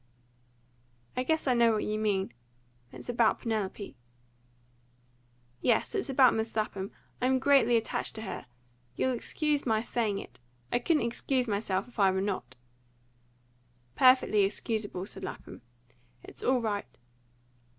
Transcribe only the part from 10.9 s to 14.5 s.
excuse myself if I were not." "Perfectly